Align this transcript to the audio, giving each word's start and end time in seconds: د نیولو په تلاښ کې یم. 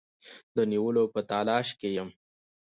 د 0.55 0.57
نیولو 0.71 1.03
په 1.13 1.19
تلاښ 1.29 1.67
کې 1.79 1.89
یم. 1.97 2.09